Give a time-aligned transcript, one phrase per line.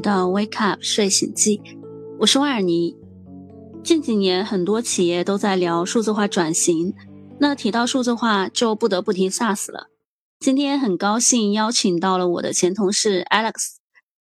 [0.00, 1.60] 到 Wake Up 睡醒记，
[2.20, 2.96] 我是瓦尔尼。
[3.82, 6.94] 近几年，很多企业都在聊数字化转型，
[7.40, 9.88] 那提到数字化，就不得不提 SaaS 了。
[10.38, 13.78] 今天很高兴邀请到了我的前同事 Alex。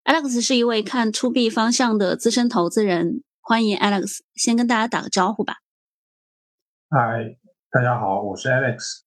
[0.06, 5.56] Alex 是一位看 To B 方向的资深投资人，欢迎 Alex，先跟大家打个招呼吧。
[6.90, 7.38] 嗨，
[7.70, 9.02] 大家好，我是 Alex。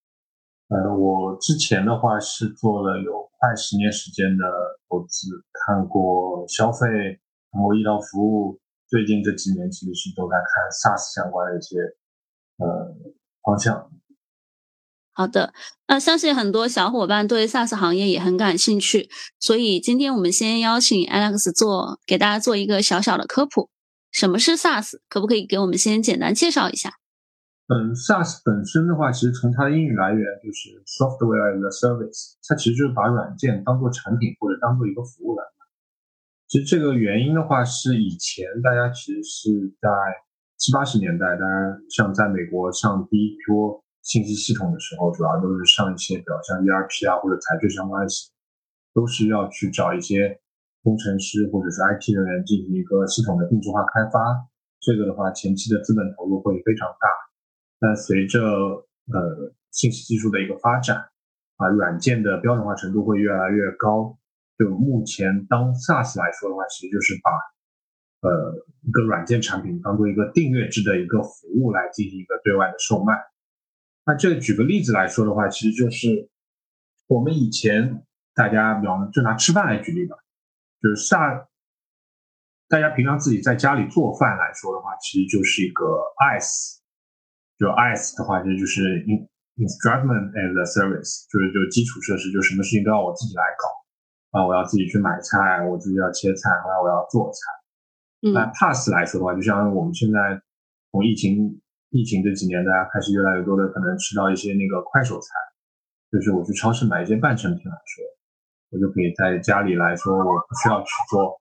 [0.69, 4.45] 呃，我之前的话是做了有快十年时间的
[4.89, 5.27] 投资，
[5.67, 6.87] 看过消费，
[7.51, 11.77] 看过医疗服务，最近这几年其实是都在看 SaaS 相关的一些
[12.59, 12.95] 呃
[13.43, 13.91] 方向。
[15.13, 15.53] 好的，
[15.89, 19.11] 那相信很多小伙伴对 SaaS 行业也很感兴趣，
[19.41, 23.69] 所以今天我们先邀请 Alex 做给大家做一个小小的科普，
[24.12, 25.01] 什么是 SaaS？
[25.09, 26.93] 可不可以给我们先简单介绍一下？
[27.73, 35.65] 嗯，SaaS 本身的话，其实从它的英语来源就是 Software as a Service，它其实就是把软件当做产品或者当做一个服务来卖。
[36.48, 39.48] 其实这个原因的话，是以前大家其实是
[39.81, 39.89] 在
[40.59, 48.28] 七八十年代，当然像在美国上第一波信息系统的时候，主要都是上一些比如像 ERP 啊或者财税相关的系，
[48.93, 50.39] 都是要去找一些
[50.83, 54.20] 工程师或者是 IT 人员进行一个系统的定制化开发。
[54.84, 57.22] 这个的话，前期的资本投入会非常大。
[57.83, 60.98] 那随着呃信息技术的一个发展，
[61.56, 64.16] 啊，软件的标准化程度会越来越高。
[64.56, 73.14] 就目前当 SaaS 来说的话，其实就是把呃一个软件产品当做一个订阅制的一个服务来进行一个对外的售卖。
[74.06, 76.30] 那这举个例子来说的话，其实就是
[77.08, 80.16] 我们以前大家比方就拿吃饭来举例吧，
[80.80, 81.47] 就是 SaaS，
[82.69, 85.84] 大家平常自己在家里做饭来说的话，其实就是一个
[86.38, 86.81] ice。
[87.62, 88.99] 就 IaaS 的话，其实就是
[89.55, 97.39] instrument as a service，就是就基础设施，就什么事情都要我自己来搞啊，我要自己去买菜，我自己要切菜，后来我要做菜。
[98.34, 100.43] 那 Pass 来说的话，就像我们现在
[100.91, 105.28] 从疫情疫情这几年，大家开始越来越多的可能吃到一些那个快手菜，
[106.11, 108.03] 就是我去超市买一些半成品来说，
[108.71, 111.41] 我就可以在家里来说，我不需要去做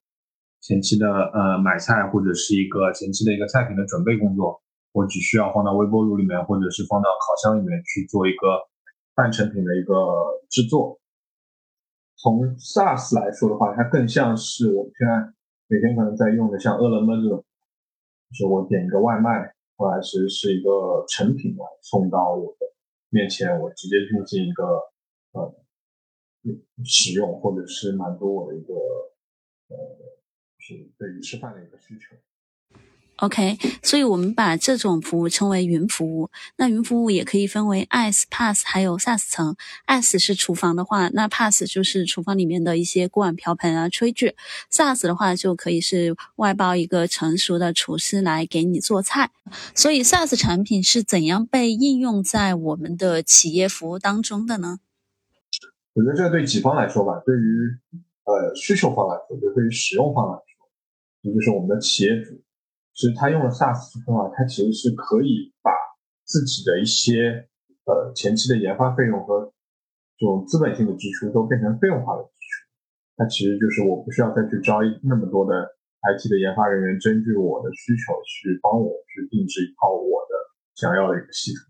[0.62, 4.62] 前期的呃买菜或者是一个前期的一个菜品的准备工作。
[4.92, 8.68] 我只需要放到微波炉里面，或者是放到烤箱里面去做一个
[9.14, 9.94] 半成品的一个
[10.50, 11.00] 制作。
[12.18, 15.34] 从 SaaS 来说的话，它更像是我们现在
[15.68, 17.44] 每天可能在用的，像饿了么这种，
[18.30, 22.68] 就是我点一个外卖，后来是是一个成品来送到我的
[23.10, 24.64] 面前，我直接进行一个
[25.32, 25.56] 呃
[26.84, 28.74] 使用，或者是满足我的一个
[29.70, 29.78] 呃，
[30.60, 32.16] 是对于吃饭的一个需求。
[33.22, 36.32] OK，所以我们把这种服务称为云服务。
[36.58, 39.56] 那云服务也可以分为 IaaS、PaaS 还有 SaaS 层。
[39.86, 44.36] ，as 是厨房的话，那 PaaS 就是厨房里面的一些锅碗瓢盆啊、炊具。
[44.72, 49.30] SaaS 的话就可以是外包一个成熟的厨师来给你做菜。
[49.76, 54.80] 所以 SaaS 产品是怎样被应用在我们的企业服务当中的呢？
[55.94, 57.78] 我觉得这对几方来说吧，对于
[58.24, 60.68] 呃需求方来说，就对于使用方来说，
[61.22, 62.42] 也就是我们的企业主。
[62.94, 65.72] 其实他用了 SaaS 之后啊，他其实是可以把
[66.26, 67.48] 自己的一些
[67.86, 69.54] 呃前期的研发费用和
[70.18, 72.68] 这种资本性的支出都变成费用化的支出。
[73.18, 75.54] 那其实就是我不需要再去招那么多的
[76.04, 80.34] IT 的研发人员，根据我的需求去帮我去定制一套我的
[80.76, 81.62] 想要的一个系统。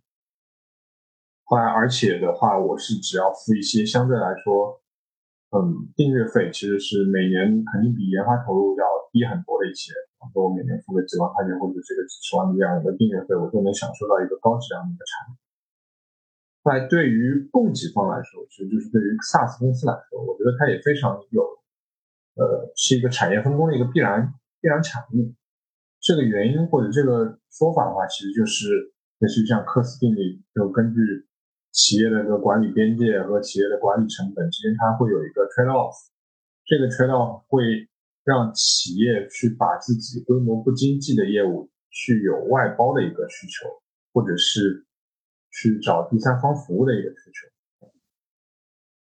[1.44, 4.82] 后来，而且的话，我是只要付一些相对来说，
[5.52, 9.92] 嗯，订阅费，其实是每年肯定比研发投入要低很多的一些。
[10.30, 15.38] 说我每年付个几万块钱或者这个几十万的这样一个订阅费，我就能享受到一个高质量的一个产品。
[16.64, 21.42] 那对于供给方来说，其实就是对于 SaaS 公司来说，我觉得它也非常有，
[22.36, 25.34] 呃，是一个产业分工的一个必然必然产物。
[26.00, 31.00] 这个原因或者这个说法的话，其实就是类似于像科斯定理，就根据
[31.72, 35.96] 企业的这个管理边界和企业的管理成本之间，它会有一个 trade off。
[36.66, 37.88] 这个 trade off 会。
[38.24, 43.68] 让企业去把自己规模不经济的业务去有外包的一个需求，
[44.14, 44.86] 或者是
[45.52, 47.92] 去找第三方服务的一个需求。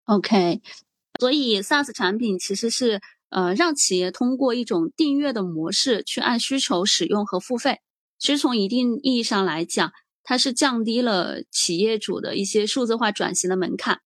[0.06, 0.60] OK，
[1.18, 7.80] 所以 SaaS 产品其实是呃让企业通过一种订阅的模式去按需求使用和付费。
[8.18, 9.92] 其实从一定意义上来讲，
[10.22, 14.00] 它是降低了企业主的一些数字化转型的门槛。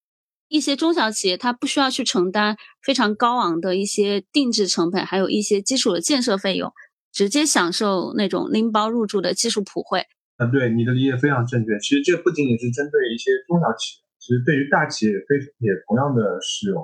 [0.48, 6.72] 一些中小企业，它不需要去承担非常高昂的一些定制成本，还有一些基础的建设费用，
[7.12, 10.04] 直接享受那种拎包入住的技术普惠。
[10.38, 11.78] 啊，对，你的理解非常正确。
[11.80, 16.82] 其实这不仅仅是针对一些中小企业，其实对于大企业也非也同样的适用。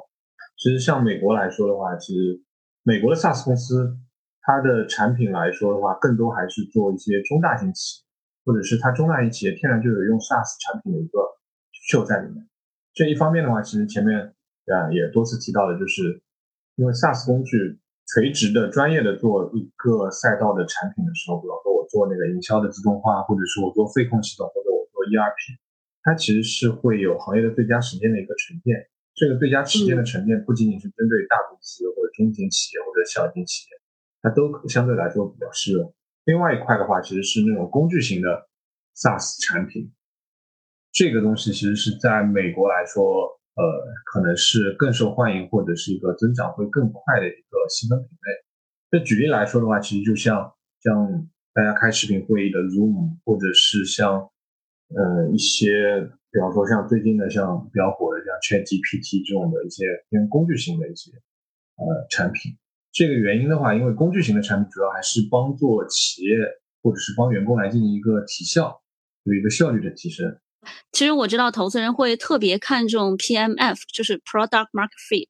[0.56, 2.42] 其实像美国来说的话，其实
[2.82, 3.96] 美国的 SaaS 公司，
[4.42, 8.04] 它的产品来说的话，更多还是做一些中大型企业，
[8.44, 11.20] 或者是它中大型企业天然就有用 SaaS 产品的一个
[11.72, 12.46] 需求在里面。
[12.94, 14.32] 这一方面的话，其实前面
[14.66, 16.22] 啊也多次提到的，就是
[16.76, 25.58] 因为 SaaS 工具垂直的、专业的做一个赛道的产品的时候，比方说我做那个营销的自动化，或者是我做费控系统，或者我做 ERP，
[26.02, 28.88] 它其实是会有行业的最佳实践的一个沉淀。
[29.14, 33.80] 这个最佳实践的沉淀不仅仅是针对大公司或者中型企业或者小型企业，
[34.20, 35.94] 它都相对来说比较适用。
[36.24, 38.48] 另外一块的话，其实是那种工具型的
[38.96, 39.92] SaaS 产品，
[40.94, 43.24] 这个东西其实是在美国来说，
[43.56, 43.64] 呃，
[44.06, 48.98] 可能是更受欢迎或者是一个增长会更快的一个细分品类。
[48.98, 54.30] 那举例来说的话，其实就像像大家开视频会议的 Zoom，或者是像
[54.96, 56.08] 呃一些。
[56.34, 61.12] 比方说，像最近的像比较火的像 ChatGPT 这种的一些偏工具型的一些
[61.76, 62.50] 呃产品，
[62.90, 66.36] 这个原因的话，因为工具型的产品主要还是帮助企业
[66.82, 68.82] 或者是帮员工来进行一个提效，
[69.22, 70.36] 有一个效率的提升。
[70.92, 75.28] 其实我知道投资人会特别看重 PMF，就是 Product Market Fit，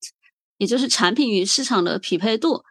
[0.59, 2.63] 也就是产品与市场的匹配度，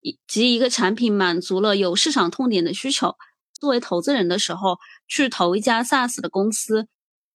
[0.00, 3.16] 以及一个产品满足了有市场痛点的需求。
[3.60, 6.88] 作为投资人的时候，去投一家 SaaS 的公司。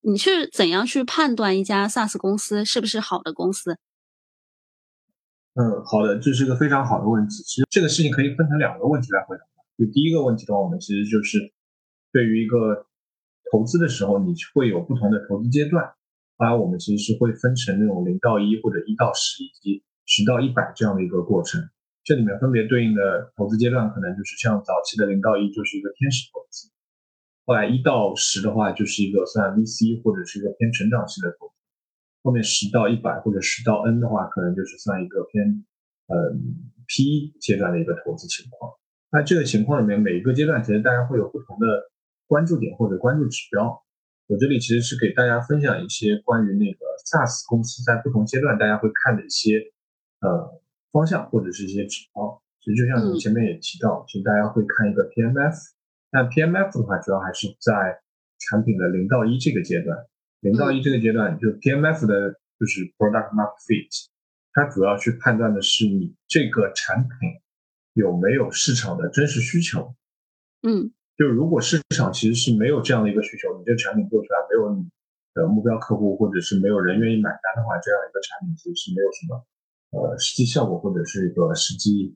[0.08, 3.80] 你是怎样去判断一家 SaaS 公司是不是好的公司？
[5.56, 7.42] 嗯，好的，这是一个非常好的问题。
[7.44, 9.44] 其实这个事情可以分成两个问题来回答。
[9.78, 11.52] 就第一个问题的话，我们其实就是
[12.12, 12.86] 对于一个
[13.52, 15.84] 投资的时候，你会有不同的投资阶段。
[16.38, 21.62] 当然，我们其实是会分成那种零到一或者一到十以及十到一百这样的一个过程。
[22.04, 26.70] 这里面分别对应的投资阶段，可能就是像早期的零到一就是一个天使投资。
[27.46, 31.54] 后来一到十的话，就是一个算 VC 或者是一个偏成长型的投资。
[32.24, 35.66] 后面十到一百或者十到 N 的话，可能就是算一个偏
[36.08, 36.34] 呃
[36.88, 38.72] P 阶段的一个投资情况。
[39.12, 41.66] 那这个情况里面，每一个阶段其实大家会有不同的
[42.28, 43.84] 关注点或者关注指标。
[44.28, 49.72] 我这里其实是给大家分享一些关于那个 SaaS 公司在不同阶段大家会看的一些
[50.22, 50.62] 呃
[50.92, 52.42] 方向或者是一些指标。
[52.60, 55.54] 其实就像你前面也提到，其实大家会看一个 PMF。
[56.12, 58.02] 那 PMF 的话，主要还是在
[58.40, 60.08] 产品的零到一这个阶段。
[60.40, 64.08] 零到一这个阶段，就 PMF 的就是 Product Market Fit，
[64.54, 67.10] 它主要去判断的是你这个产品
[67.94, 69.94] 有没有市场的真实需求。
[70.64, 74.90] 嗯，就如果市场其实是没有这样的一个需求，你这个产品做出来没有你
[75.34, 79.46] 的目标客户，或者是没有人愿意买单的话，这样一个产品其实是没有什么
[79.92, 82.16] 呃实际效果或者是一个实际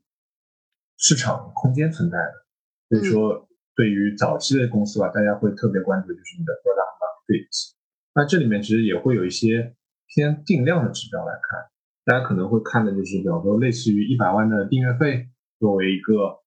[0.96, 2.46] 市场空间存在的。
[2.88, 3.46] 所以说。
[3.76, 7.72] 对于早期的公司吧，大家会特别关注就是你的 product market fit。
[8.12, 9.74] 那这里面其实也会有一些
[10.06, 11.64] 偏定量的指标来看，
[12.04, 16.39] 大家可能会看的就是，比方说类似于一百万的订阅费作为一个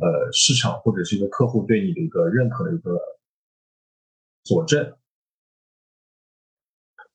[0.00, 2.98] 呃市场或者是一个客户对你的一个认可的一个
[4.42, 4.96] 佐证。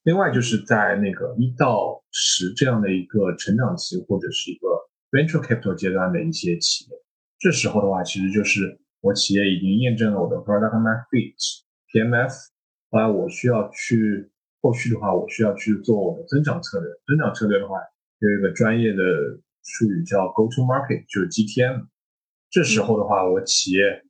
[0.04, 4.68] 另外就是在那个一到十这样的一个成长期或者是一个
[5.12, 6.92] venture capital 阶段的一些企业，
[7.40, 8.80] 这时候的话其实就是。
[9.02, 12.34] 我企业已经验证了我的 product market fit（PMF），
[12.90, 14.32] 后来我需要去
[14.64, 16.90] 后续的话，我需要去做我的增长策略。
[17.06, 17.78] 增长策略的话，
[18.18, 19.04] 有一个专业的
[19.62, 21.86] 术语叫 go to market，就是 GTM。
[22.56, 24.02] 这时候的话，我企业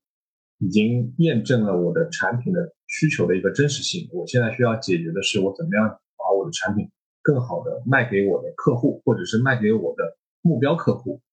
[0.59, 4.07] 已经验证了我的产品的需求的一个真实性。
[4.13, 6.91] 我现在需要解决的是，我怎么样把我的产品
[7.23, 11.23] 更好的卖给我的客户，或者是卖给我的目标客户。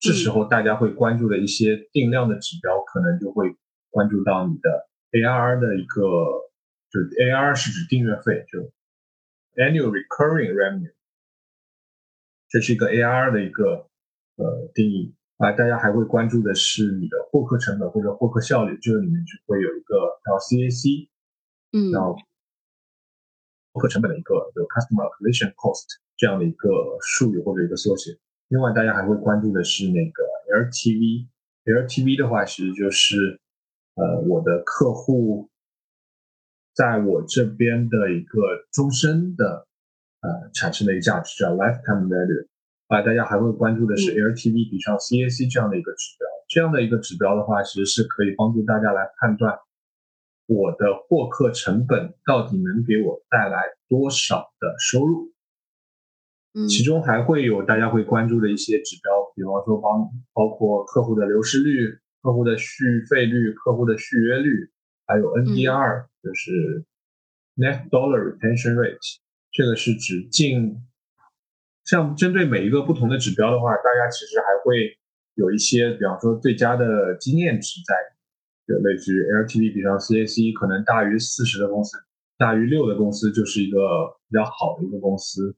[0.00, 3.54] 这时候大家会关注的一些定量的指标，可能就会
[3.90, 6.00] 关注到你的 ARR 的一个，
[6.90, 8.60] 就 ARR 是指订阅费，就
[9.62, 10.94] Annual Recurring Revenue，
[12.48, 13.90] 这是一个 ARR 的一个
[14.36, 15.52] 呃定义啊。
[15.52, 21.08] 大家还会关注的是你的获客成本或者获客效率，这个里面就会有一个叫 CAC，
[21.72, 22.16] 嗯，叫
[23.72, 25.86] 获客成本的一个就 Customer Acquisition Cost
[26.16, 26.68] 这样的一个
[27.00, 28.18] 术语或者一个缩写。
[28.48, 30.22] 另外，大家还会关注的是那个
[30.52, 31.28] LTV。
[31.64, 33.40] LTV 的话，其实就是
[33.94, 35.48] 呃我的客户
[36.74, 39.66] 在我这边的一个终身的
[40.20, 42.46] 呃产生的一个价值，叫 lifetime value。
[42.88, 46.28] 啊，大家还会关注的是 LTV 比上 CAC 这样的一个指标。
[46.48, 49.58] 这样的一个指标的话，其实是可以帮助大家来判断
[50.46, 55.32] 我的获客成本到底能给我带来多少的收入。
[56.68, 64.70] 其中还会有大家会关注的一些指标，比方说包包括客户的流失率、客户的续费率、客户的续约率，
[65.06, 66.84] 还有 NDR，就是
[67.56, 69.16] Net Dollar Retention Rate，
[69.50, 70.80] 这个是指净
[71.84, 74.96] 像针对每一个不同的指标的话，大家其实还会
[75.34, 77.94] 有一些，比方说最佳的经验值在，
[78.66, 81.98] 就类似于 LTV 比上 CAC 可能大于四十的公司，
[82.38, 83.78] 大于六的公司就是一个
[84.28, 85.54] 比较好的一个公司。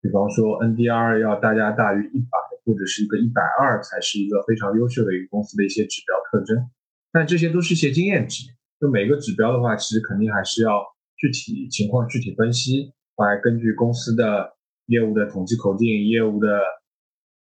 [0.00, 6.70] 比方说 NDR 要大家大于一百或者是一个一百二才是一个非常优秀的一个公司的一些指标特征。
[7.10, 8.44] 但这些都是一些经验值，
[8.78, 10.84] 就每个指标的话，其实肯定还是要
[11.16, 14.52] 具体情况具体分析，来根据公司的
[14.86, 16.48] 业务的统计口径、业务的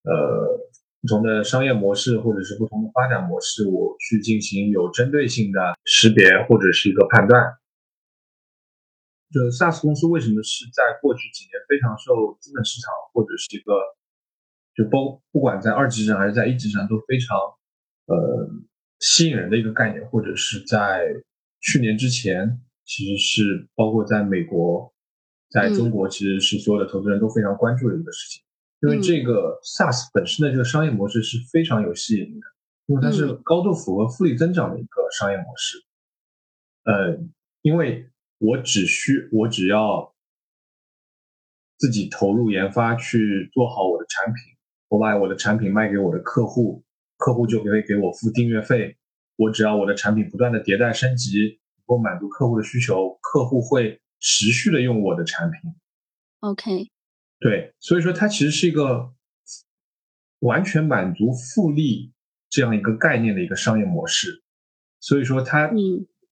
[0.02, 0.58] 呃
[1.00, 7.42] 不同的商业模式或者是不同的发展模式，我去进行有针对性的识别或者是一个判断。
[9.32, 13.74] 就 SaaS 公司为什么是在过去几年非常受资本市场或者是一个
[14.74, 17.36] 就包不管在二级市场还是在一级市场都非常
[18.06, 18.48] 呃。
[19.00, 21.06] 吸引人的一个概念，或者是在
[21.60, 24.92] 去年之前，其实是包括在美国，
[25.50, 28.42] 在中国，其实是所有的投资人都非常关注的一个事情。
[28.80, 32.46] 因为这个 SaaS 本身的这个商业模式是非常有吸引力的，
[32.86, 35.78] 因为它是高度符合复利增长的一个商业模式。
[36.84, 37.18] 呃，
[37.62, 40.14] 因为我只需我只要
[41.76, 44.54] 自己投入研发去做好我的产品，
[44.88, 46.84] 我把我的产品卖给我的客户。
[47.16, 48.96] 客户就可以给我付订阅费，
[49.34, 55.60] 我只要我的产品不断的迭代升级，能够满足客户的需求，客户会持续的用我的产品。
[56.40, 56.88] OK，
[57.40, 59.12] 对，所以说它其实是一个
[60.40, 62.12] 完全满足复利
[62.48, 64.42] 这样一个概念的一个商业模式。
[65.00, 65.70] 所以说它，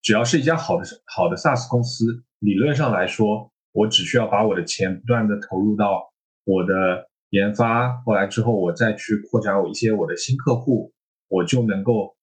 [0.03, 6.13] 只要是一家好的好的 SaaS 公司，理论上来说，我只需要把我的钱不断的投入到
[6.45, 7.09] 我的。
[7.31, 10.93] 研发后来之后，我再去扩展我一些我的新客户，
[11.27, 12.17] 我就能够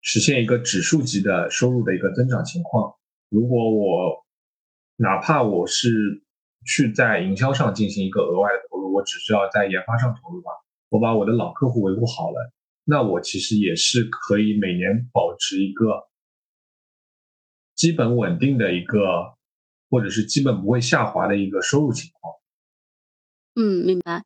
[0.00, 2.94] 实现一个指数级的收入的一个增长情况。
[3.28, 4.24] 如果我
[5.00, 6.22] 哪怕我是
[6.66, 10.50] 去在营销上进行一个额外的投入，我只需要在研发上投入吧，
[10.88, 12.52] 我把我的老客户维护好了，
[12.84, 16.08] 那我其实也是可以每年保持一个
[17.76, 19.36] 基本稳定的一个，
[19.88, 22.34] 或者是基本不会下滑的一个收入情况。
[23.54, 24.24] 嗯，明白。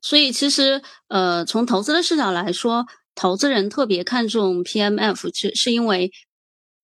[0.00, 6.10] 所以其实，呃，从投资的视角来说，投资人特别看重 PMF，是是因为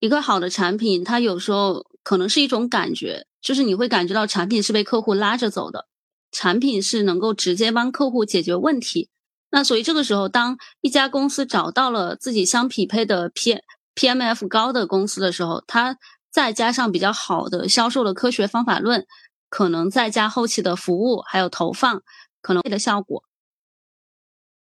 [0.00, 5.86] 一个好的产品，它有时候可能是一种感觉，就是你会感觉到产品是被客户拉着走的，
[6.30, 9.10] 产品是能够直接帮客户解决问题。
[9.50, 13.58] 那所以这个时候，当一家公司找到了自己相匹配的 P
[13.94, 15.98] PMF 高的公司的时候，它
[16.30, 19.06] 再加上比较好的销售的科学方法论。
[19.50, 22.02] 可能再加后期的服务，还有投放，
[22.40, 23.22] 可能的效果。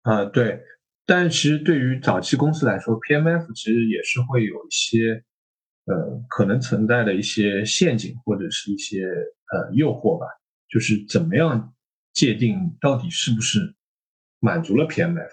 [0.01, 0.60] 啊，对。
[1.05, 5.24] 但其实对于早期公司来说，PMF 其实也是会有一些，
[5.86, 10.26] 呃，可能存在的一些陷阱或者是一些呃诱惑吧。
[10.70, 11.74] 就是怎么样
[12.14, 13.76] 界定到底是不是
[14.40, 15.30] 满足了 PMF？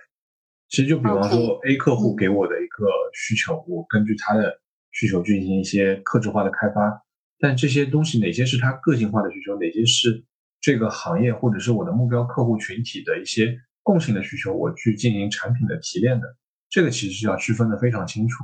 [0.68, 7.02] 其实就比方说 A 客户给我的一个需求，我根据他的需求进行一些克制化的开发。
[7.38, 10.24] 但这些东西哪些是他个性化的需求，哪些是
[10.60, 16.36] 这个行业或者是我的目标客户群体的一些共性的需求，我去进行产品的提炼的，
[16.68, 18.42] 这个其实是要区分的非常清楚。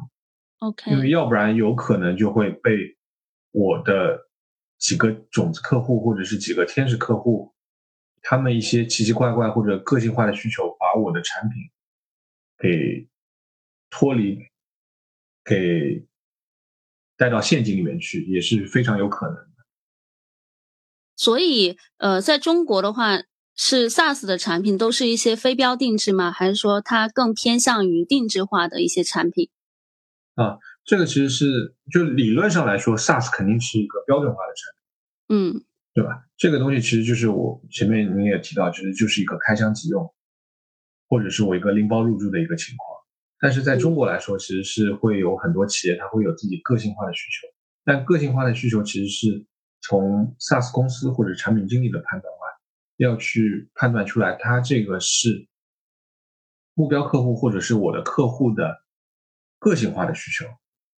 [0.59, 2.97] OK，因为要不然有可能就会被
[3.51, 4.29] 我的
[4.79, 7.55] 几个种子客户或者是几个天使客户，
[8.23, 11.59] 他们一些奇奇怪怪或者个性化的需求，把我的产品
[12.59, 13.09] 给
[13.91, 14.39] 脱离，
[15.45, 16.07] 给。
[17.17, 19.65] 带到陷阱里面去也是非常有可能的。
[21.15, 23.23] 所以，呃，在中国的话，
[23.55, 26.33] 是 SaaS 的产品都是一些非标定制吗？
[26.33, 29.49] 还是说它更偏向于定制化的一些产品？
[30.35, 34.73] 啊，这个其实是就理论上来说，SaaS 肯定是一个标准化的产
[35.29, 35.65] 品，嗯，
[35.95, 36.25] 对吧？
[36.37, 40.13] 这个东西其实就是我前面你也提到，其实就是一个开箱即用，
[41.09, 42.95] 或者是我一个拎包入住的一个情况。
[43.41, 47.47] 但是在中国来说，其实是会有很多企业，它会有自己个性化的需求。
[47.85, 49.47] 但个性化的需求其实是
[49.83, 52.41] 从 SaaS 公司或者产品经理的判断外，
[52.97, 55.47] 要去判断出来，它这个是
[56.75, 58.84] 目标客户或者是我的客户的
[59.65, 60.45] 个性化的需求，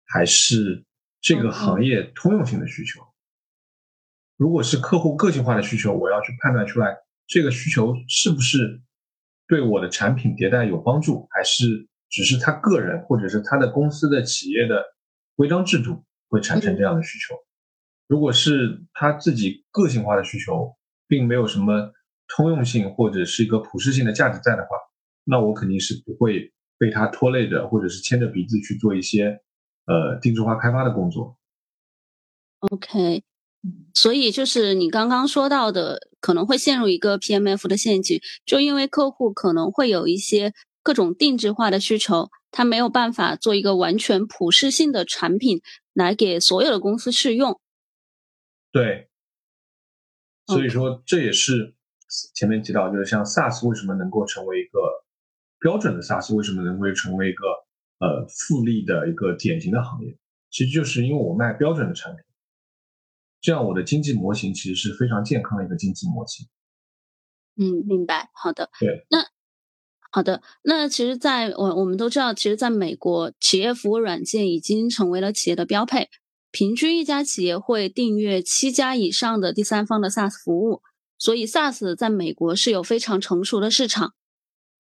[0.05, 0.83] 还是
[1.21, 2.99] 这个行业通用性的需求。
[4.37, 8.81] 如果是客户个性化的需求，我要去判断出来，这个需求是不是
[9.47, 11.87] 对我的产品迭代有帮助，还是。
[12.07, 14.85] 只是他个人或者是他的公司的企业的
[15.35, 17.35] 规章制度会产生这样的需求。
[18.07, 21.91] 如果是他自己个性化的需求，并没有什么
[22.27, 24.77] 通用性或者是一个普适性的价值在的话，
[25.25, 29.41] 那我肯定是不会被他拖累着，或者是牵着鼻子去做一些
[29.85, 31.37] 呃定制化开发的工作。
[32.59, 33.23] OK，
[33.93, 45.61] 所以就是你刚刚说到的，可能会陷入一个 PMF 的陷阱，就因为客户可能会有一些各种定制化的需求，他没有办法做一个完全普适性的产品
[45.93, 47.59] 来给所有的公司试用。
[48.71, 49.09] 对，
[50.47, 51.75] 所以说这也是
[52.33, 54.79] 前面提到，就是像 SaaS 为什么能够成为一个
[55.59, 57.45] 标准的 SaaS，为什么能够成为一个
[57.99, 60.17] 呃复利的一个典型的行业，
[60.49, 62.23] 其实就是因为我卖标准的产品。
[63.41, 66.47] 这样，我的经济模型其实是非常健康的一个经济模型。
[67.57, 68.29] 嗯，明白。
[68.33, 68.69] 好的。
[68.79, 69.05] 对。
[69.09, 69.19] 那
[70.11, 76.09] 好的，那其实，在我我们都知道，其实在美国，企业服务软件已经成为了企业的标配。
[76.51, 80.81] 平均一家企业会订阅七家以上的第三方的 SaaS 服务，
[81.17, 84.13] 所以 SaaS 在美国是有非常成熟的市场。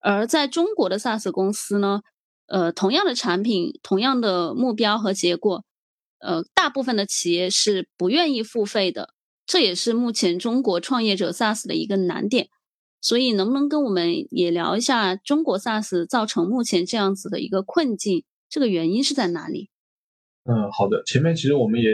[0.05, 2.01] 而在中国的 SaaS 公司呢，
[2.45, 5.65] 呃，同样的产品，同样的目标和结果。
[6.19, 9.15] 呃，大部分的企业是不愿意付费的，
[9.47, 12.49] 这也是目前中国创业者 SaaS 的一个难点。
[13.01, 18.23] 所以，能不能跟我们也聊一下中国 SaaS 造成目前这样子的一个困境？
[18.47, 19.71] 这个原因是在哪里？
[20.43, 21.01] 嗯，好的。
[21.05, 21.93] 前面其实我们也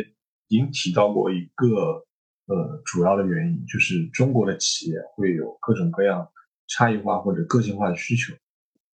[0.49, 2.03] 已经提到过一个
[2.47, 6.27] 呃主要的原因，就是中国的企业会有各种各样
[6.71, 8.33] 差异化或者个性化的需求。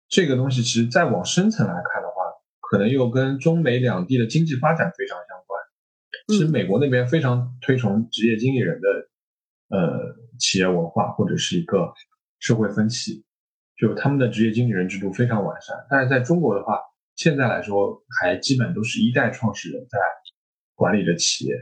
[0.07, 2.13] 这个东西其实再往深层来看的话。
[2.71, 5.61] 可能又跟中美两地的经济发展非常相关。
[6.27, 11.93] 其实美国那边非常推崇职业经理人的呃企业文化或者是一个
[12.39, 13.23] 社会风气，
[13.77, 15.75] 就他们的职业经理人制度非常完善。
[15.87, 16.79] 但是在中国的话，
[17.15, 19.99] 现在来说还基本都是一代创始人在
[20.73, 21.53] 管理着企业，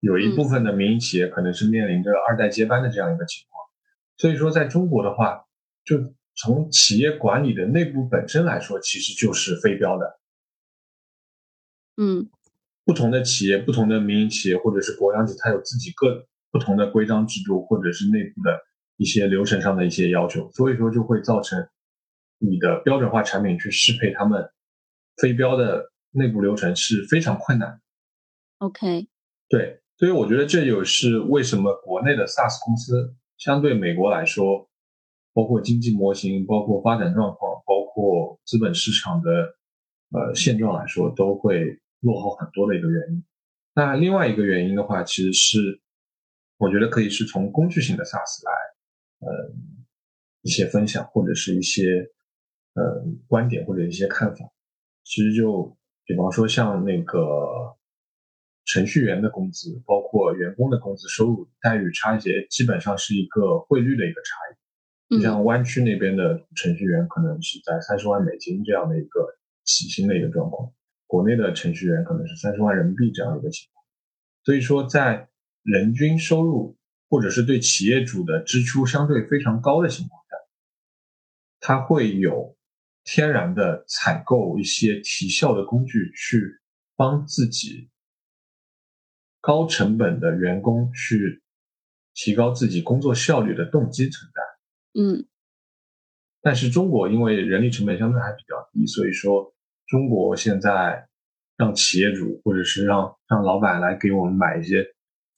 [0.00, 3.62] 有一部分的民营企业可能是面临着二代接班的这样一个情况。
[4.16, 5.45] 所以说，在中国的话，
[5.86, 5.96] 就
[6.34, 10.18] 从企业管理的内部本身来说，其实就是非标的。
[11.96, 12.28] 嗯，
[12.84, 18.60] 不同的企业、不同的民营企业或者是国央企，它有自己各不同的规章制度，或者是内部的
[18.96, 21.66] 一些流程上的一些要求，所以说就会造成
[22.38, 24.50] 你的标准化产品去适配他们
[25.16, 27.80] 非标的内部流程是非常困难。
[28.58, 29.06] OK，
[29.48, 34.68] 对，所以我觉得这就是为什么国内的 SaaS 公司相对美国来说，
[35.36, 39.30] 包括经济模型、包括发展状况、包括资本市场的
[40.10, 41.78] 呃现状来说，都会。
[42.00, 43.24] 落后很多的一个原因，
[43.74, 45.80] 那另外一个原因的话，其实是
[46.58, 48.52] 我觉得可以是从工具性的 SaaS 来，
[49.26, 49.54] 呃，
[50.42, 52.06] 一些分享或者是一些
[52.74, 54.44] 呃观点或者一些看法。
[55.04, 57.74] 其实就比方说像那个
[58.66, 64.55] 程序员的工资，包括员工的工资收入待遇差别，基本上是一个汇率的一个差异。
[65.08, 70.72] 你像湾区那边的程序员可能是在三十万美金这样的一个起薪的一个状况。
[71.06, 73.84] 国内的程序员可能是三十万人民币这样一个情况，
[74.42, 75.28] 所以说在
[75.62, 76.76] 人均收入
[77.08, 80.36] 或者是对企业主的支出相对非常高的情况下，
[81.60, 82.56] 他会有
[83.04, 86.60] 天然的采购一些提效的工具，去
[86.96, 87.88] 帮自己
[89.40, 91.40] 高成本的员工去
[92.14, 94.55] 提高自己工作效率的动机存在。
[94.98, 95.26] 嗯，
[96.40, 99.52] 但是中国因为人力成本相对还比较低，所以说。
[99.88, 101.08] 中国现在
[101.56, 104.80] 让企业主或者是让让老板来给我们买一些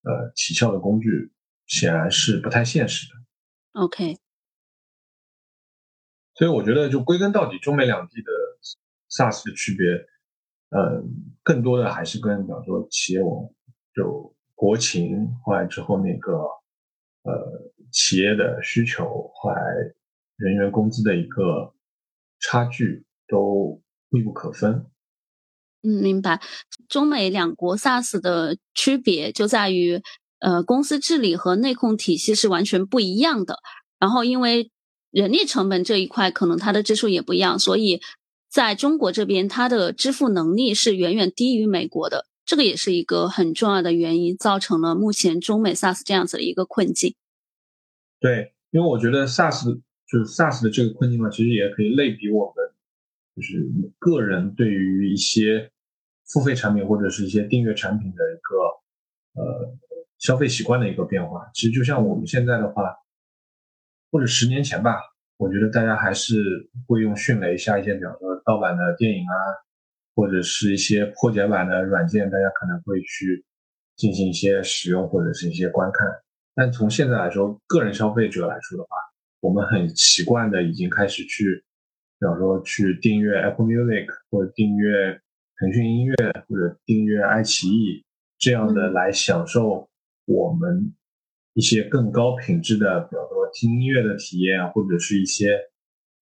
[0.05, 1.31] 呃起效的工具，
[1.67, 3.15] 显然是不太现实的。
[3.73, 4.17] OK，
[6.33, 8.33] 所以我觉得就归根到底，中美两地的
[9.11, 9.87] SaaS 的区别，
[10.71, 11.05] 呃，
[11.43, 13.31] 更多的还是跟比方说企业文
[13.95, 16.39] 就国情，后来之后那个
[17.25, 19.53] 呃企业的需求，和
[20.37, 21.75] 人员工资的一个
[22.41, 23.83] 差距都。
[24.11, 24.87] 密不可分。
[25.83, 26.41] 嗯，明白。
[26.89, 30.01] 中美两国 SaaS 的区别就在于，
[30.39, 33.59] 呃，公司治理和内控体系是完全不一样的。
[33.99, 34.71] 然后，因为
[35.11, 38.01] 人力成本这一块可能它的支出也不一样，所以
[38.51, 42.25] 在中国这边，它的支付能力是远远低于美国的。
[42.47, 47.15] 这个也是一个很重要的原因，造成了目前中美 SaaS 这样子的一个困境。
[48.21, 49.65] 对，因为我觉得 SaaS
[50.07, 52.65] 就是 SaaS 的这个困境嘛，其实也可以类比我们。
[53.37, 55.71] 就是个人对于一些
[56.27, 59.79] 付费产品或者是一些订阅产品的一个呃
[60.19, 61.49] 消费习惯的一个变化。
[61.55, 62.97] 其实就像我们现在的话，
[64.11, 64.99] 或者十年前吧，
[65.37, 69.35] 我觉得大家还是会用迅雷下一些，比方说盗版的电影啊，
[70.17, 73.47] 或者是一些破解版的软件，大家可能会去
[73.95, 76.09] 进行一些使用或者是一些观看。
[76.59, 78.97] 但从现在来说，个人消费者来说的话，
[79.39, 81.65] 我们很习惯的已经开始去。
[82.19, 85.21] 比方说，去订阅 Apple Music，或者订阅
[85.57, 86.17] 腾讯音乐，
[86.49, 88.05] 或者订阅爱奇艺
[88.39, 89.89] 这样的来享受
[90.25, 90.93] 我们
[91.53, 95.57] 一些更高品质的，比方说听音乐的体验，或者是一些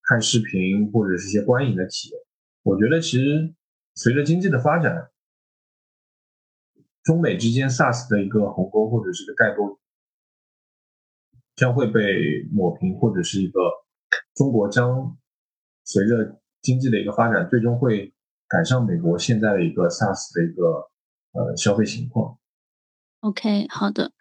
[0.02, 2.20] 看视频或者是一些观影的体验。
[2.62, 3.54] 我觉得其实
[3.94, 5.08] 随着经济的发展，
[7.02, 9.78] 中美之间 SaaS 的一个鸿沟或者是个代沟
[11.56, 13.60] 将会被抹平，或者是一个
[14.34, 15.16] 中国将
[15.84, 18.14] 随着经济的一个发展，最终会
[18.46, 20.62] 赶上美国现在的一个 SaaS 的一个
[21.32, 22.38] 呃消费情况。
[23.20, 24.12] OK，好的。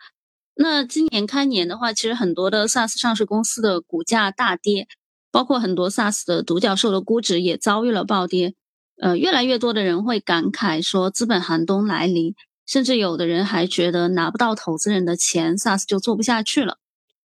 [0.55, 4.87] 那今年开年的话，其实很多的 SaaS 上市公司的股价大跌，
[5.29, 8.55] 包括很多 SaaS 的独角兽的估值也遭遇了暴跌。
[8.97, 12.33] 呃，越来越多的人会感慨说资本寒冬来临，
[12.65, 16.77] 甚至有的人还觉得拿不到投资人的钱，SaaS 就做不下去了。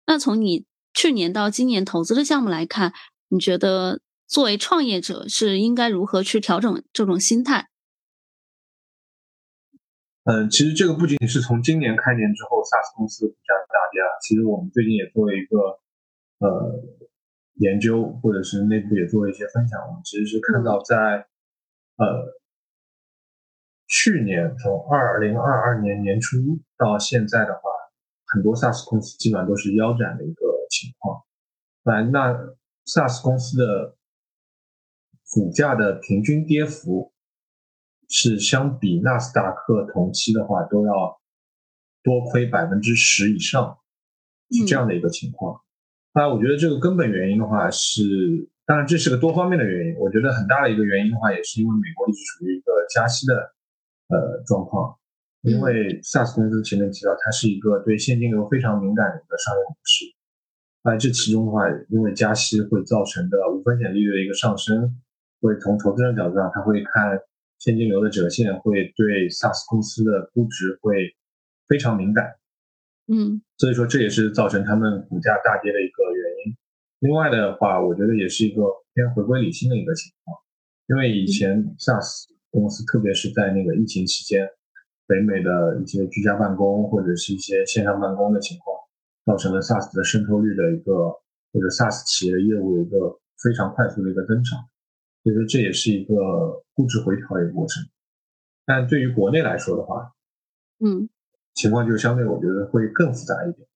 [0.08, 2.94] 那从你去年到今年投资的项目来看，
[3.28, 7.68] 你觉得作为创业者是应该如何去调整这种心态？
[10.24, 14.08] 嗯，其实这个不仅仅是从今年开年之后，SaaS 公司的股价大跌啊。
[14.22, 15.80] 其实我们最近也做了一个
[16.40, 16.84] 呃
[17.56, 19.80] 研究，或者是内部也做了一些分享。
[19.88, 21.28] 我们其实是看到，在
[21.96, 22.36] 呃
[23.88, 27.62] 去年从二零二二年年初到现在的话，
[28.28, 31.24] 很多 SaaS 公司基本上都是腰斩的一个情况。
[31.84, 32.34] 来，那
[32.86, 33.96] SaaS 公司的
[35.32, 37.14] 股价的平均跌幅。
[38.10, 41.20] 是相比纳斯达克同期的话，都要
[42.02, 43.80] 多亏百分之十以上，
[44.50, 45.60] 是这样的一个情况。
[46.14, 49.96] 那我觉得这个根本原因的话是，当然这是个多方面的原因。
[50.00, 53.34] 我觉得很大的一个原因的话，也是因为美国一直处于一个加息的
[54.08, 54.98] 呃状况。
[55.50, 60.06] 因为 SaaS 公司前面提到，它是一个对现金流非常敏感的一个商业模式。
[60.84, 65.02] 那这其中的话，因为加息会造成的无风险利率的一个上升，
[65.42, 67.20] 会从投资人角度上，他会看。
[67.60, 71.16] 现金流的折现会对 SaaS 公司的估值会
[71.68, 72.36] 非常敏感，
[73.08, 76.56] 嗯，所以说这也是造成他们股价大跌的一个原因。
[77.00, 78.62] 另外的话，我觉得也是一个
[78.94, 80.38] 偏回归理性的一个情况，
[80.88, 84.48] 因为以前 SaaS 公司，特别是在那个疫情期间，
[85.08, 88.78] 北美的一些居家办公或者是一些线上办公的情况，
[89.26, 91.10] 造成了 SaaS 的渗透率的一个
[91.54, 94.60] 或者 SaaS 企业的业务的一个非常快速的一个增长。
[95.24, 97.84] 所以说这也是一个估值回调的一个过程，
[98.66, 100.14] 但对于国内来说的话，
[100.80, 101.10] 嗯，
[101.54, 103.68] 情况就相对我觉得会更复杂一点，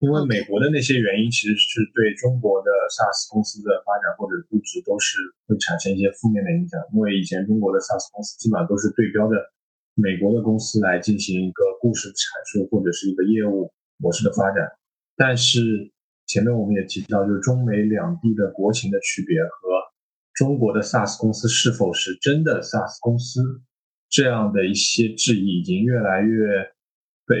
[0.00, 5.16] 因为美国的那些原因其实是对中国的 SaaS 公司的发展或者估值都是
[5.46, 9.36] 会产生一些负面的影响，因为以前中国的 SaaS 公司基本上都是对标的
[9.94, 14.70] 美国的公司来进行一个故事阐述或者是一个业务模式的发展，
[15.16, 15.92] 但是
[16.26, 19.50] 前面我们也提到，就是中美两地的国情的区别和。
[20.34, 23.60] 中国的 SaaS 公司是否是真的 SaaS 公司？
[24.08, 26.72] 这样的一些质疑已经越来越
[27.26, 27.36] 被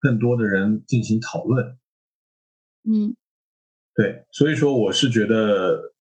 [0.00, 1.78] 更多的人进行讨论。
[2.84, 3.14] 嗯，
[3.94, 5.92] 对，所以说我是觉得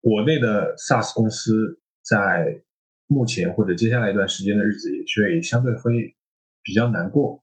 [0.00, 2.60] 国内的 SaaS 公司在
[3.06, 6.16] 目前或者接下来一段时间的日子也会相对会
[6.62, 7.42] 比较难过。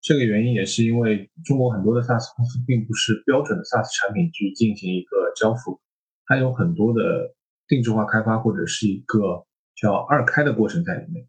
[0.00, 5.80] 这个原因也是因为中国很多的 SaaS 公司并不是标准的 SaaS 产品去进行一个交付。
[6.26, 7.34] 它有很多的
[7.68, 11.26] 定制化开发，或者是一个叫二开的过程在里面。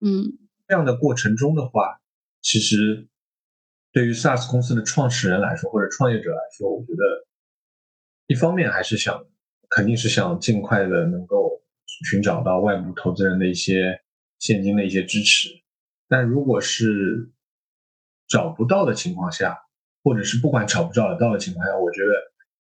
[0.00, 0.32] 嗯，
[0.66, 2.00] 这样的过程中的话，
[2.40, 3.08] 其实
[3.92, 7.26] 对于 SaaS 公司的创始人来说，或者创业者来说，我觉得
[8.28, 9.26] 一方面还是想，
[9.68, 11.59] 肯定是想尽快的能够
[12.04, 14.00] 寻找到外部投资人的一些
[14.38, 15.48] 现金的一些支持。
[16.08, 17.30] 但如果是
[18.28, 19.58] 找不到的情况下，
[20.02, 22.12] 或者是不管找不找得到的情况下，我觉得。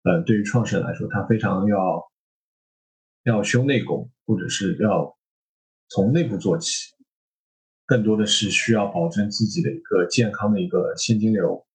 [0.08, 2.12] 呃，对于创始人来说，他非常要
[3.24, 5.18] 要修内功，或者是要
[5.90, 6.94] 从内部做起，
[7.88, 11.66] 更多的是需要保证自己的一个健康的一个现金流，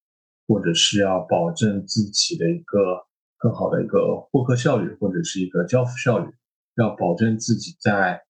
[0.47, 3.05] 或者是要保证自己的一个
[3.37, 6.33] 更好的一个获客效率，或者是一个交付效率，
[6.77, 8.23] 要保证自己在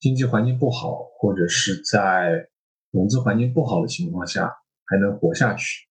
[0.00, 2.48] 经济环境不好，或者是在
[2.90, 4.52] 融资环境不好的情况下
[4.86, 5.86] 还能活下去，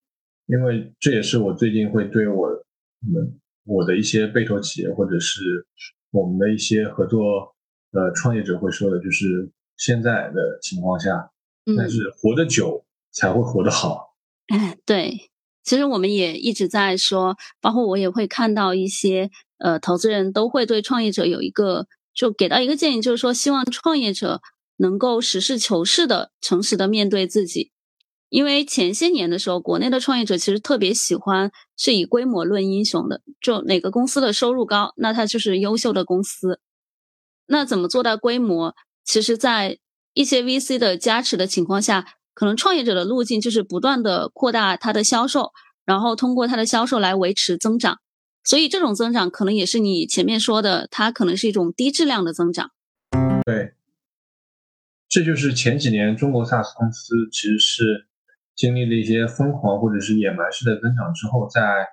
[0.47, 2.63] 因为这也是我最近会对我。
[3.06, 5.67] 我们我的一些被投企业，或者是
[6.12, 7.53] 我们的一些合作
[7.91, 11.29] 呃创业者会说的，就是现在的情况下，
[11.75, 14.15] 但是活得久才会活得好。
[14.47, 15.29] 哎， 对，
[15.63, 19.29] 其实我们也一直在说，包括我也会看到一些
[19.63, 24.41] 呃投资人都会对创业者有一个就给到一个建议，就是说希望创业者
[24.76, 27.71] 能够实事求是的、诚实的面对自己。
[28.28, 36.60] 因为前些年的时候，国内的创业者其实特别喜欢是以规模论英雄的，就哪个公司的收入高，那它就是优秀的公司。
[37.45, 38.76] 那怎么做到规模？
[39.06, 39.78] 其实，在
[40.13, 45.52] 一些 VC 的加持的情况下，可能创业者的路径就是不断的扩大它的销售，
[45.86, 47.99] 然后通过它的销售来维持增长。
[48.45, 52.71] 所以这种增长可能也是你前面说的，它可能是一种低质量的增长。
[53.45, 53.73] 对，
[55.08, 58.08] 这就是前几年中国 SaaS 公司其实是
[58.53, 61.88] 经历了一些疯狂或者是野蛮式的增长之后，在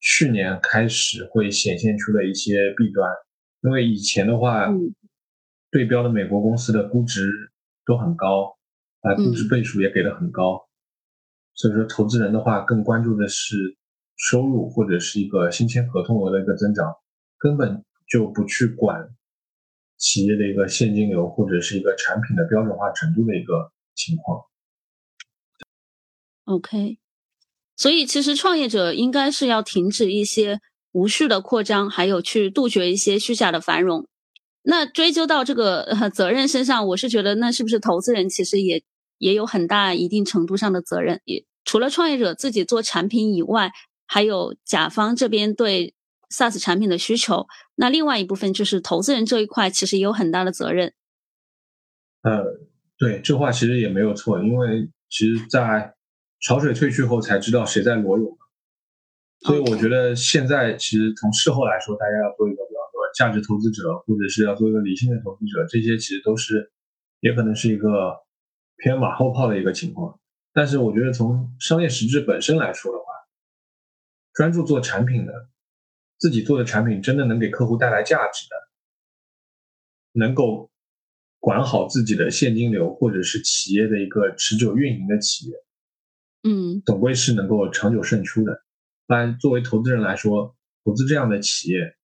[0.00, 3.10] 去年开始会显现出的一些弊端。
[3.60, 4.72] 因为以前的话，
[5.70, 7.30] 对标的美国公司的估值
[7.84, 8.56] 都很高，
[9.00, 10.66] 啊，估值倍数也给的很高，
[11.52, 13.76] 所以说投资人的话更关注的是。
[14.16, 16.94] 收入或者是一个新签合同额的一个增长，
[17.38, 19.08] 根本就不去管
[19.98, 24.44] 企业的一个现金流或者是一个产品的标准化程度的一个情况。
[26.44, 26.98] OK，
[27.76, 30.60] 所以其实创业者应该是要停止一些
[30.92, 34.06] 无序的扩张，还有去杜绝一些虚假的繁荣。
[34.62, 38.84] 那追究到这个 责任身上，我是觉得那是不是投资人其实也
[39.18, 41.20] 也有很大一定程度上的责任？
[41.24, 43.72] 也除了创业者自己做产品以外。
[44.12, 45.94] 还有甲方这边对
[46.28, 47.46] SaaS 产品的需求，
[47.76, 50.92] 那另外一部分就是投资人这一块，其实也有很大的责任。
[52.20, 52.44] 呃，
[52.98, 55.94] 对，这话其实也没有错，因为其实，在
[56.40, 58.36] 潮水退去后才知道谁在裸泳
[59.40, 66.70] 所以我觉得现在其实从事后来说，大家要做一个比方说价值投资者，或者是要做一个理性的投资者，这些其实都是
[67.20, 68.14] 也可能是一个
[68.76, 70.20] 偏马后炮的一个情况。
[70.52, 73.04] 但是我觉得从商业实质本身来说的话，
[74.32, 75.48] 专注做产品的，
[76.18, 78.56] 自己做的产品真的能给客户带来价值的，
[80.12, 80.70] 能够
[81.38, 85.56] 管好自己的现金流或者是企业的一个持久运营的企业，
[86.44, 88.62] 嗯，总归是能够长久胜出的。
[89.06, 91.96] 当然，作为投资人来说，投资这样的企业，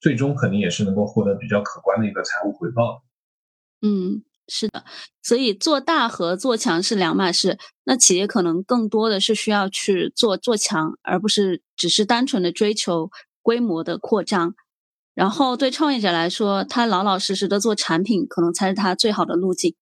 [0.00, 3.02] 最终肯定也是能够获得比较可观的一个财务回报
[3.80, 3.88] 的。
[3.88, 4.24] 嗯。
[4.48, 4.84] 是的，
[5.22, 7.58] 所以做大和做强是两码事。
[7.84, 14.54] 那企业可能更多的是需要去做做强，而不是只是单纯的追求规模的扩张。
[15.14, 19.74] 然后对创业者来说，他老老实实的做产品，可能才是他最好的路径。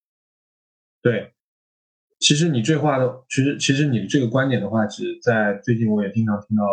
[1.02, 1.32] 对，
[2.18, 6.64] 其实你这话的，其实其实你这个观点的话，其实在最近我也经常听到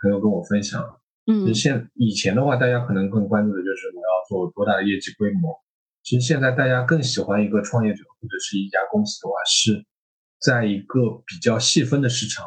[0.00, 0.82] 朋友跟我分享。
[1.26, 5.63] 嗯，现以前的话，大家可能更关注的就是我要做多大的业绩规模。
[6.04, 9.86] 其实现在大家更喜欢一个创业者或者是一家公司的话，是
[10.38, 12.46] 在一个比较细分的市场，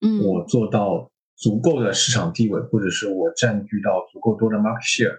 [0.00, 5.18] 嗯，我做到足够的市场地位，或者是我占据到足够多的 market share，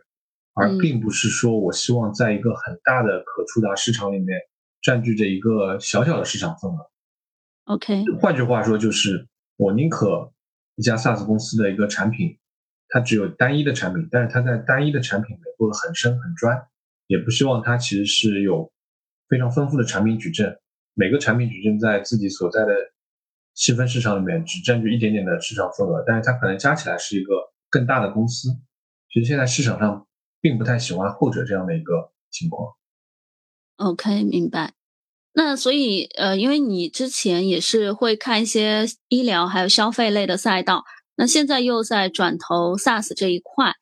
[0.56, 4.40] 而并不是说我希望在一个很大的可触达市场里面
[4.82, 6.90] 占据着一个小小的市场份额。
[7.66, 9.28] OK，换句话说，就是
[9.58, 10.34] 我宁可
[10.74, 12.40] 一家 SaaS 公司的一个产品，
[12.88, 16.60] 它只有单一的产品，但是它在单一的产品里面做的很深很专。
[17.10, 18.72] 也不希望它其实是有
[19.28, 20.60] 非常丰富的产品矩阵，
[20.94, 22.72] 每个产品矩阵在自己所在的
[23.56, 27.34] 细分市场里面只占据一点点的市场份额，但是它可能加起来是一个
[27.68, 28.50] 更大的公司。
[29.12, 30.06] 其实现在市场上
[30.40, 32.76] 并不太喜欢后者这样的一个情况。
[33.78, 34.74] OK，明白。
[35.34, 40.84] 那所以呃，因为你之前也是会看一些医疗还有消费类的赛道，
[41.16, 43.74] 那现在又在转投 SaaS 这一块。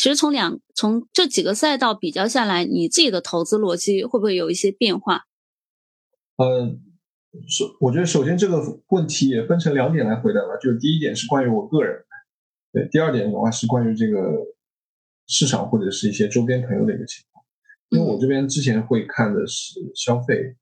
[0.00, 5.26] 其实从两从这几个赛道比较下来，你自己的投资逻辑会不会有一些变化？
[6.36, 6.74] 呃，
[7.46, 10.56] 首我觉得首先这个问题也分成两点来回答吧。
[10.56, 12.02] 就是第一点是关于我个人，
[12.72, 14.16] 对；第二点的话是关于这个
[15.26, 17.44] 市场或者是一些周边朋友的一个情况。
[17.90, 20.56] 因为我这边之前会看的是消费、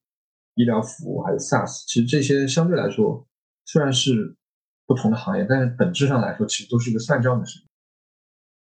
[0.56, 3.24] 医疗服务还有 SaaS，其实这些相对来说
[3.66, 4.34] 虽然是
[4.84, 7.67] 不同的行业，但是本质上来说其实都是一个算账的事情。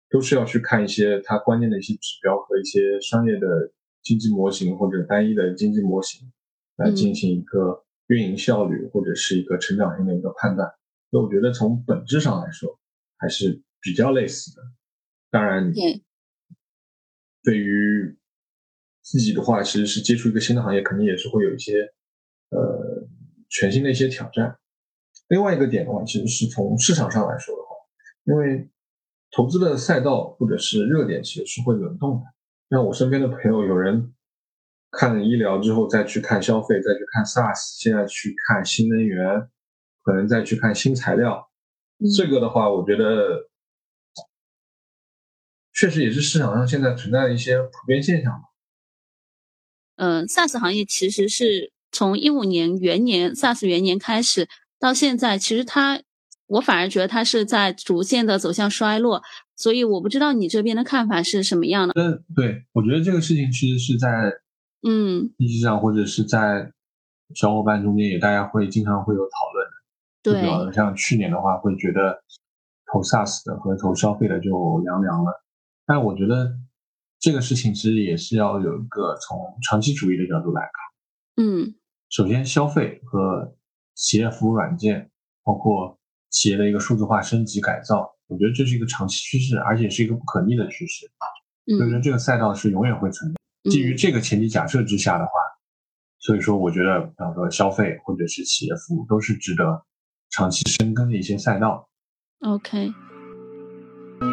[0.09, 6.31] 都是要去看一些它关键的一些指标和一些商业的经济模型或者单一的经济模型
[6.77, 10.71] 来进行一个运营效率或者是一个成长性的一个判断。
[11.11, 12.79] 所以我觉得从本质上来说
[13.17, 14.61] 还是比较类似的。
[15.29, 15.73] 当然，
[17.43, 18.17] 对于
[19.01, 21.81] 自己的话，其实是接触一个新的行业，肯定也是会有一些
[22.49, 23.05] 呃
[23.49, 24.57] 全新的一些挑战。
[25.27, 27.75] 另外一个点的话，其实是从市场上来说的话，
[28.23, 28.69] 因为。
[29.31, 32.23] 投资的赛道或者是热点其实是会轮动的。
[32.69, 34.13] 像我身边的朋友，有人
[34.89, 39.49] 看医疗之后再去看消费，再去看 SaaS，现在去看新能源，
[40.03, 41.51] 可能再去看新材料。
[42.15, 43.49] 这个的话，我觉得
[45.73, 48.49] 确实也是市场上现在存在的一些普遍现象吧。
[49.97, 54.47] 嗯，SaaS 行业其实是从一五年元年 SaaS 元年开始
[54.79, 56.01] 到现在，其实它。
[56.47, 59.21] 我反而觉得它是在逐渐的走向衰落，
[59.55, 61.93] 所以我不知道你这边的看法是什么样的。
[61.95, 64.31] 嗯，对，我觉得这个事情其实是在
[64.87, 66.71] 嗯，实际上或者是在
[67.35, 69.71] 小伙伴中间也大家会经常会有讨论的。
[70.23, 72.21] 对，比方像去年的话，会觉得
[72.91, 75.43] 投 SaaS 的和投消费的就凉凉了。
[75.85, 76.53] 但我觉得
[77.19, 81.43] 这个事情其实也是要有一个从长期主义的角度来看。
[81.43, 81.75] 嗯，
[82.09, 83.55] 首先消费和
[83.95, 85.09] 企业服务软件，
[85.43, 85.96] 包括
[86.29, 91.09] 企业的一个数字化升级改造，我觉得这是一个长期趋势，而且是一个不可逆的趋势。
[91.77, 93.71] 所以说这个赛道是永远会存在。
[93.71, 95.31] 基于这个前提假设之下的话，
[96.19, 99.83] 所以说我觉得，比方说消费或者是企业服务都是值得
[100.29, 101.89] 长期深耕的一些赛道。
[102.41, 102.93] OK，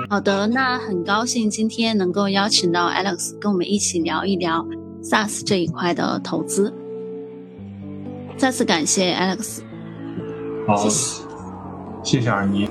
[0.08, 4.64] 好的，那很高兴今天能够邀请到 Alex 跟我们一起聊一聊
[5.02, 6.72] SaaS 这一块的投资。
[8.36, 9.62] 再次感谢 Alex，
[10.66, 11.23] 好，谢谢，
[12.04, 12.68] 谢谢二姨。